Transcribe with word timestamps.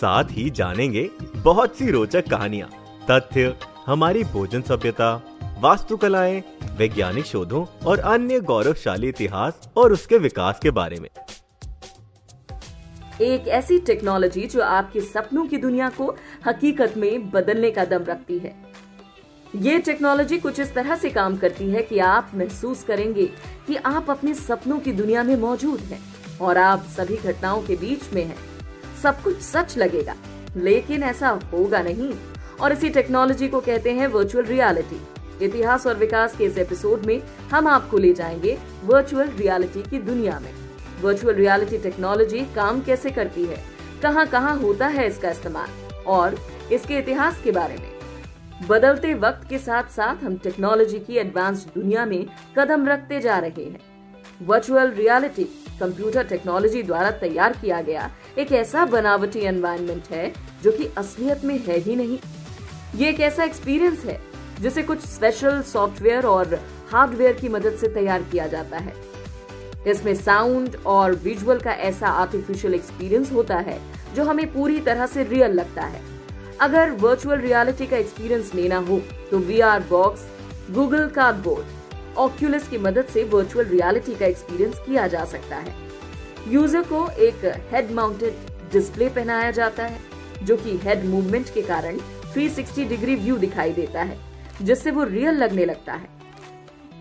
साथ 0.00 0.24
ही 0.30 0.48
जानेंगे 0.50 1.08
बहुत 1.36 1.76
सी 1.76 1.90
रोचक 1.90 2.28
कहानियाँ, 2.30 2.68
तथ्य, 3.10 3.54
हमारी 3.86 4.24
भोजन 4.24 4.62
सभ्यता, 4.62 5.10
वास्तुकलाएँ, 5.60 6.42
वैज्ञानिक 6.78 7.24
शोधों 7.24 7.64
और 7.86 7.98
अन्य 7.98 8.40
गौरवशाली 8.40 9.08
इतिहास 9.08 9.68
और 9.76 9.92
उसके 9.92 10.18
विकास 10.18 10.58
के 10.62 10.70
बारे 10.70 11.00
में 11.00 11.08
एक 13.20 13.48
ऐसी 13.48 13.78
टेक्नोलॉजी 13.78 14.46
जो 14.46 14.62
आपके 14.62 15.00
सपनों 15.00 15.46
की 15.46 15.56
दुनिया 15.56 15.88
को 15.88 16.14
हकीकत 16.46 16.94
में 16.96 17.30
बदलने 17.30 17.70
का 17.70 17.84
दम 17.84 18.04
रखती 18.04 18.38
है 18.38 18.54
ये 19.56 19.78
टेक्नोलॉजी 19.78 20.38
कुछ 20.38 20.60
इस 20.60 20.74
तरह 20.74 20.96
से 20.96 21.10
काम 21.10 21.36
करती 21.36 21.70
है 21.70 21.82
कि 21.82 21.98
आप 21.98 22.30
महसूस 22.34 22.84
करेंगे 22.84 23.26
कि 23.66 23.76
आप 23.86 24.10
अपने 24.10 24.34
सपनों 24.34 24.78
की 24.78 24.92
दुनिया 24.92 25.22
में 25.22 25.36
मौजूद 25.36 25.80
हैं 25.80 26.00
और 26.40 26.58
आप 26.58 26.84
सभी 26.96 27.16
घटनाओं 27.16 27.62
के 27.62 27.76
बीच 27.76 28.12
में 28.12 28.24
हैं। 28.24 28.47
सब 29.02 29.22
कुछ 29.22 29.40
सच 29.40 29.78
लगेगा। 29.78 30.14
लेकिन 30.56 31.02
ऐसा 31.02 31.28
होगा 31.28 31.82
नहीं। 31.82 32.14
और 32.60 32.72
इसी 32.72 32.88
टेक्नोलॉजी 32.88 33.48
को 33.48 33.60
कहते 33.60 33.92
हैं 33.92 34.06
वर्चुअल 34.06 34.44
रियलिटी 34.44 35.02
इतिहास 35.44 35.86
और 35.86 35.94
विकास 35.94 36.36
के 36.36 36.44
इस 36.44 36.58
एपिसोड 36.58 37.06
में 37.06 37.22
हम 37.52 37.66
आपको 37.66 37.98
ले 37.98 38.12
जाएँगे 38.12 38.58
वर्चुअल 38.84 39.28
रियलिटी 39.28 39.82
की 39.82 39.98
दुनिया 39.98 40.40
में। 40.40 40.54
वर्चुअल 41.02 41.34
रियलिटी 41.34 41.78
टेक्नोलॉजी 41.78 42.40
काम 42.40 42.80
कैसे 42.80 43.10
करती 43.10 43.44
है? 43.44 43.64
कहाँ 44.02 44.26
कहाँ 44.26 44.56
होता 44.56 44.86
है 44.86 45.06
इसका 45.06 45.30
इस्तेमाल? 45.30 45.68
और 46.06 46.38
इसके 46.72 46.98
इतिहास 46.98 47.40
के 47.44 47.50
बारे 47.50 47.76
में। 47.76 47.92
बदलते 48.68 49.14
वक्त 49.14 49.50
के 49.50 49.58
साथ 49.58 49.84
साथ 49.84 50.24
हम 50.24 50.36
टेक्नोलॉजी 50.36 50.98
की 50.98 51.16
एडवांस्ड 51.16 51.80
दुनिया 51.80 52.06
में 52.06 52.26
कदम 52.58 52.86
रखते 52.86 53.20
जा 53.20 53.38
रहे 53.38 53.64
हैं। 53.64 53.80
वर्चुअल 54.42 54.90
रियलिटी 54.90 55.64
कंप्यूटर 55.80 56.24
टेक्नोलॉजी 56.26 56.82
द्वारा 56.82 57.10
तैयार 57.20 57.52
किया 57.60 57.80
गया 57.82 58.10
एक 58.38 58.52
ऐसा 58.54 58.84
बनावटी 58.86 59.40
एनवायरनमेंट 59.46 60.10
है 60.10 60.32
जो 60.62 60.72
कि 60.72 60.88
असलियत 60.98 61.44
में 61.44 61.58
है 61.58 61.78
ही 61.78 61.96
नहीं। 61.96 62.18
ये 62.96 63.08
एक 63.08 63.20
ऐसा 63.20 63.44
एक्सपीरियंस 63.44 64.04
है 64.04 64.20
जिसे 64.60 64.82
कुछ 64.82 65.06
स्पेशल 65.06 65.60
सॉफ्टवेयर 65.64 66.26
और 66.26 66.58
हार्डवेयर 66.92 67.32
की 67.32 67.48
मदद 67.48 67.76
से 67.80 67.88
तैयार 67.88 68.22
किया 68.22 68.46
जाता 68.46 68.78
है। 68.78 68.94
इसमें 69.86 70.14
साउंड 70.16 70.76
और 70.86 71.14
विजुअल 71.24 71.58
का 71.60 71.72
ऐसा 71.72 72.08
आर्टिफिशियल 72.20 72.74
एक्सपीरियंस 72.74 73.32
होता 73.32 73.56
है 73.58 73.78
जो 74.14 74.24
हमें 74.24 74.52
पूरी 74.52 74.80
तरह 74.80 75.06
से 75.06 75.24
रियल 75.24 75.52
लगता 75.52 75.82
है। 75.84 76.02
अगर 76.60 76.90
वर्चुअल 77.00 77.38
रियलिटी 77.38 77.86
का 77.86 77.96
एक्सपीरियंस 77.96 78.54
लेना 78.54 78.78
हो 78.88 79.00
तो 79.30 79.38
V 79.38 79.60
R 79.62 79.84
box 79.90 80.26
Google 80.70 81.06
Cardboard 81.10 81.76
Oculus 82.18 82.68
की 82.68 82.78
मदद 82.78 83.06
से 83.06 83.24
वर्चुअल 83.24 83.66
रियलिटी 83.66 84.14
का 84.14 84.26
एक्सपीरियंस 84.26 84.78
किया 84.86 85.06
जा 85.06 85.24
सकता 85.24 85.56
है। 85.56 85.74
यूज़र 86.48 86.82
को 86.82 87.08
एक 87.20 87.44
हेड 87.72 87.90
माउंटेड 87.90 88.34
डिस्प्ले 88.72 89.08
पहनाया 89.08 89.50
जाता 89.50 89.84
है, 89.84 89.98
जो 90.42 90.56
कि 90.56 90.76
हेड 90.78 91.04
मूवमेंट 91.04 91.52
के 91.54 91.62
कारण 91.62 91.98
360 92.34 92.88
डिग्री 92.88 93.14
व्यू 93.16 93.36
दिखाई 93.36 93.72
देता 93.72 94.02
है, 94.02 94.18
जिससे 94.62 94.90
वो 94.90 95.04
रियल 95.04 95.34
लगने 95.34 95.64
लगता 95.64 95.92
है। 95.92 96.16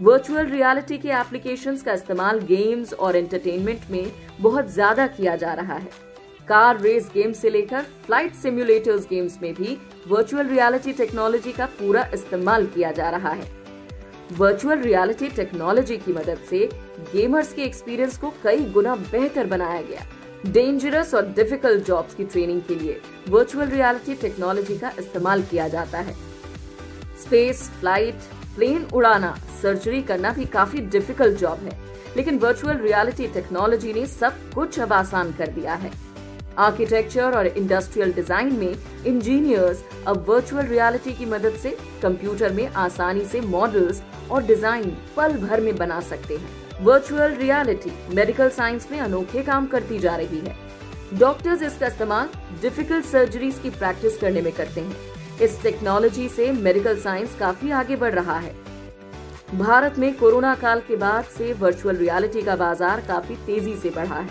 वर्चुअल 0.00 0.46
रियलिटी 0.46 0.98
के 0.98 1.08
एप्लीकेशन 1.10 1.76
का 1.76 1.92
इस्तेमाल 1.92 2.38
गेम्स 2.48 2.92
और 2.92 3.16
एंटरटेनमेंट 3.16 3.90
में 3.90 4.10
बहुत 4.40 4.70
ज़्यादा 4.70 5.06
किया 5.08 5.36
जा 5.36 5.52
रहा 5.54 5.74
है। 5.74 5.90
कार 6.48 6.80
रेस 6.80 7.10
गेम 7.14 7.32
से 7.32 7.50
लेकर 7.50 7.82
फ़्लाइट 8.06 8.34
सिम्युलेटर्स 8.34 9.06
गेम्स 9.10 9.38
में 9.42 9.52
भी 9.54 9.76
वर्चुअल 10.08 10.46
रियलिटी 10.46 10.92
टेक्नोलॉजी 10.92 11.52
का 11.52 11.66
पूरा 11.78 12.08
इस्तेमाल 12.14 12.66
किया 12.66 12.92
जा 12.92 13.10
रहा 13.10 13.30
है। 13.30 13.59
वर्चुअल 14.38 14.78
रियलिटी 14.78 15.28
टेक्नोलॉजी 15.28 15.96
की 15.96 16.12
मदद 16.12 16.38
से 16.50 16.58
गेमर्स 17.12 17.52
के 17.52 17.62
एक्सपीरियंस 17.62 18.16
को 18.18 18.32
कई 18.42 18.64
गुना 18.72 18.94
बेहतर 18.96 19.46
बनाया 19.46 19.80
गया। 19.82 20.04
डेंजरस 20.46 21.14
और 21.14 21.26
डिफ़िकल्ट 21.28 21.84
जॉब्स 21.86 22.14
की 22.14 22.24
ट्रेनिंग 22.24 22.60
के 22.68 22.74
लिए 22.74 23.00
वर्चुअल 23.28 23.68
रियलिटी 23.68 24.14
टेक्नोलॉजी 24.14 24.76
का 24.78 24.92
इस्तेमाल 24.98 25.42
किया 25.42 25.66
जाता 25.68 25.98
है। 25.98 26.14
स्पेस 27.22 27.68
फ़्लाइट 27.70 28.28
प्लेन 28.56 28.86
उड़ाना 28.94 29.34
सर्जरी 29.62 30.02
करना 30.02 30.32
भी 30.32 30.44
काफ़ी 30.48 30.80
डिफ़िकल्ट 30.80 31.38
जॉब 31.38 31.58
है। 31.58 31.78
लेकिन 32.16 32.38
वर्चुअल 32.38 32.76
रियलिटी 32.76 33.26
टेक्नोलॉजी 33.34 33.92
ने 33.92 34.06
सब 34.06 34.38
कुछ 34.54 34.78
अब 34.80 34.92
आसान 34.92 35.32
कर 35.32 35.50
दिया 35.50 35.74
है। 35.74 35.90
आर्किटेक्चर 36.58 37.36
और 37.36 37.46
इंडस्ट्रियल 37.46 38.12
डिज़ाइन 38.12 38.52
में 38.54 39.04
इंजीनियर्स 39.06 39.82
अब 40.06 40.24
वर्चुअल 40.28 40.66
रियलिटी 40.66 41.12
की 41.14 41.26
मदद 41.26 41.56
से 41.62 41.76
कंप्यूटर 42.02 42.52
में 42.52 42.66
आसानी 42.66 43.24
से 43.24 43.40
मॉडल्स 43.40 44.02
और 44.30 44.42
डिज़ाइन 44.42 44.96
पल 45.16 45.36
भर 45.38 45.60
में 45.60 45.74
बना 45.76 46.00
सकते 46.02 46.36
हैं। 46.36 46.84
वर्चुअल 46.84 47.34
रियलिटी 47.34 47.92
मेडिकल 48.14 48.48
साइंस 48.50 48.88
में 48.90 48.98
अनोखे 49.00 49.42
काम 49.42 49.66
करती 49.66 49.98
जा 49.98 50.14
रही 50.16 50.38
है। 50.38 50.56
डॉक्टर्स 51.18 51.62
इसका 51.62 51.86
इस्तेमाल 51.86 52.28
डिफ़िकल्ट 52.62 53.04
सर्जरीज 53.04 53.58
की 53.58 53.70
प्रैक्टिस 53.70 54.18
करने 54.18 54.42
में 54.42 54.52
करते 54.52 54.80
हैं। 54.80 54.96
इस 55.42 55.62
टेक्नोलॉजी 55.62 56.28
से 56.28 56.50
मेडिकल 56.52 56.98
साइंस 56.98 57.36
काफ़ी 57.38 57.70
आगे 57.72 57.96
बढ़ 57.96 58.14
रहा 58.14 58.38
है। 58.38 58.54
भारत 59.54 59.98
में 59.98 60.12
कोरोना 60.16 60.54
काल 60.54 60.80
के 60.80 60.96
बाद 60.96 61.24
से 61.36 61.52
वर्चुअल 61.52 61.96
रियलिटी 61.96 62.42
का 62.42 62.56
बाज़ार 62.56 63.00
काफ़ी 63.00 63.36
तेज़ी 63.46 63.74
से 63.76 63.90
बढ़ा 63.90 64.14
है। 64.14 64.28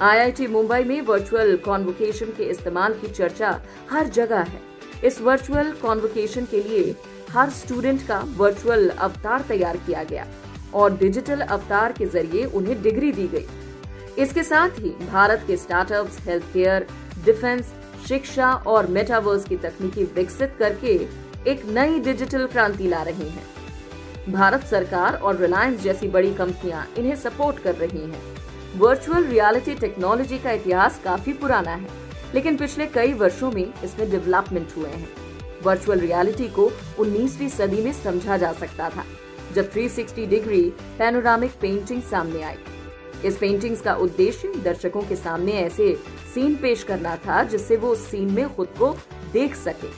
आईआईटी 0.00 0.46
मुंबई 0.46 0.84
में 0.84 1.00
वर्चुअल 1.02 1.56
कॉन्वोकेशन 1.56 2.26
के 2.36 2.44
इस्तेमाल 2.44 2.92
की 2.94 3.08
चर्चा 3.08 3.50
हर 3.90 4.08
जगह 4.10 4.40
है। 4.42 4.60
इस 5.04 5.20
वर्चुअल 5.20 5.72
कॉन्वोकेशन 5.72 6.44
के 6.44 6.60
लिए 6.62 6.94
हर 7.30 7.50
स्टूडेंट 7.50 8.06
का 8.08 8.18
वर्चुअल 8.36 8.88
अवतार 8.88 9.42
तैयार 9.48 9.76
किया 9.76 10.02
गया 10.04 10.26
और 10.74 10.96
डिजिटल 10.98 11.40
अवतार 11.40 11.92
के 11.92 12.06
ज़रिए 12.06 12.44
उन्हें 12.44 12.82
डिग्री 12.82 13.12
दी 13.12 13.26
गई 13.28 13.46
इसके 14.22 14.42
साथ 14.42 14.78
ही 14.78 14.90
भारत 15.02 15.44
के 15.46 15.56
स्टार्टअप्स 15.56 16.18
हेल्थ 16.26 16.52
केयर 16.52 16.86
डिफेंस 17.24 17.72
शिक्षा 18.08 18.52
और 18.66 18.86
मेटावर्स 18.86 19.44
की 19.44 19.56
तकनीकी 19.56 20.04
विकसित 20.14 20.54
करके 20.58 20.94
एक 21.50 21.64
नई 21.68 22.00
डिजिटल 22.00 22.46
क्रांति 22.46 22.88
ला 22.88 23.02
रही 23.02 23.28
हैं। 23.28 24.32
भारत 24.32 24.64
सरकार 24.64 25.14
और 25.14 25.36
रिलायंस 25.36 25.80
जैसी 25.82 26.08
बड़ी 26.08 26.32
कंपनियाँ 26.34 26.86
इन्हें 26.98 27.16
सपोर्ट 27.16 27.58
कर 27.58 27.74
रही 27.74 28.00
हैं। 28.00 28.22
वर्चुअल 28.76 29.24
रियलिटी 29.24 29.74
टेक्नोलॉजी 29.74 30.38
का 30.38 30.52
इतिहास 30.52 31.00
काफ़ी 31.04 31.32
पुराना 31.34 31.74
है, 31.74 31.88
लेकिन 32.34 32.56
पिछले 32.56 32.86
कई 32.88 33.12
वर्षों 33.14 33.50
में 33.52 33.64
इसमें 33.84 34.10
डेवलपमेंट 34.10 34.76
हुए 34.76 34.90
हैं 34.90 35.27
वर्चुअल 35.62 36.00
रियलिटी 36.00 36.48
को 36.48 36.70
19वीं 37.00 37.48
सदी 37.48 37.82
में 37.82 37.92
समझा 37.92 38.36
जा 38.36 38.52
सकता 38.52 38.88
था 38.90 39.04
जब 39.54 39.70
360 39.72 40.26
डिग्री 40.26 40.62
पैनोरामिक 40.98 41.52
पेंटिंग 41.60 42.02
सामने 42.02 42.42
आई। 42.42 42.56
इस 43.24 43.36
पेंटिंग्स 43.36 43.80
का 43.80 43.94
उद्देश्य 43.96 44.52
दर्शकों 44.64 45.02
के 45.02 45.16
सामने 45.16 45.52
ऐसे 45.52 45.94
सीन 46.34 46.54
पेश 46.54 46.82
करना 46.82 47.16
था 47.16 47.42
जिससे 47.44 47.76
वो 47.76 47.92
उस 47.92 48.10
सीन 48.10 48.30
में 48.32 48.54
खुद 48.56 48.68
को 48.78 48.92
देख 49.32 49.54
सके। 49.54 49.90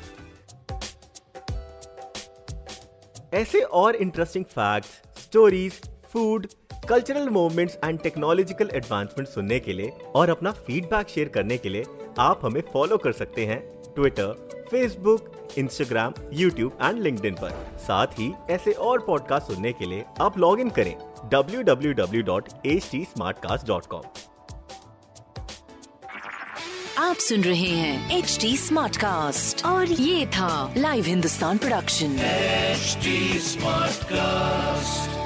ऐसे 3.36 3.60
और 3.60 3.96
interesting 3.96 4.44
facts, 4.44 4.90
stories 5.22 5.80
food 6.12 6.46
cultural 6.88 7.28
movements 7.28 7.78
and 7.84 7.98
technological 8.00 8.70
advancement 8.74 9.28
सुनने 9.28 9.58
के 9.60 9.72
लिए 9.72 9.90
और 10.14 10.30
अपना 10.30 10.52
फीडबैक 10.66 11.08
शेयर 11.08 11.28
करने 11.28 11.58
के 11.58 11.68
लिए 11.68 11.84
आप 12.18 12.40
हमें 12.44 12.62
फॉलो 12.72 12.96
कर 12.98 13.12
सकते 13.12 13.44
हैं 13.46 13.60
Twitter 13.94 14.66
Facebook 14.70 15.32
Instagram 15.58 16.12
YouTube 16.32 16.78
and 16.82 16.98
link 16.98 17.20
पर। 17.20 17.78
साथ 17.78 18.06
ही 18.06 18.34
ऐसे 18.50 18.72
और 18.72 19.00
पॉडकास्ट 19.00 19.46
सुनने 19.46 19.72
के 19.72 19.86
लिए 19.86 20.04
आप 20.20 20.38
लॉग 20.38 20.60
इन 20.60 20.70
करें 20.70 20.96
www.htsmartcast.com 21.34 24.02
आप 26.98 27.16
सुन 27.16 27.40
रहे 27.40 27.60
हैं 27.60 28.18
एच 28.18 28.38
डी 28.40 28.56
स्मार्ट 28.56 28.96
कास्ट 28.96 29.66
और 29.66 29.86
ये 29.86 30.26
था 30.26 30.74
live 30.76 31.04
Hindustan 31.04 31.58
production 31.58 32.16
smart 32.16 33.40
Smartcast. 33.40 35.19